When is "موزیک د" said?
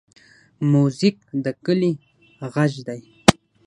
0.71-1.45